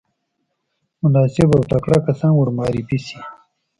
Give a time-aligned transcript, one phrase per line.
[1.01, 3.19] مناسب او تکړه کسان ورمعرفي شي.